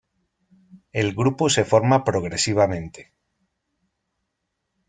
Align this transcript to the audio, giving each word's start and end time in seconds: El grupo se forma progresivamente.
El 0.93 1.13
grupo 1.13 1.47
se 1.51 1.63
forma 1.63 2.03
progresivamente. 2.03 3.13